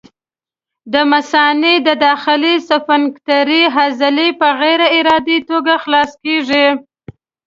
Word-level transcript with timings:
د 0.93 0.95
مثانې 1.11 1.75
د 1.87 1.89
داخلي 2.05 2.55
سفنکترې 2.69 3.63
عضلې 3.77 4.29
په 4.39 4.47
غیر 4.61 4.79
ارادي 4.97 5.37
توګه 5.49 5.73
خلاصه 5.83 6.15
کېږي. 6.25 6.67